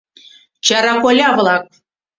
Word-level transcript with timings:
Чара 0.65 0.93
коля-влак!.. 1.03 1.63